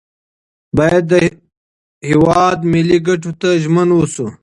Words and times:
باید 0.77 1.03
د 1.11 1.13
هیواد 2.09 2.57
ملي 2.73 2.99
ګټو 3.07 3.31
ته 3.41 3.49
ژمن 3.63 3.89
اوسو. 3.95 4.27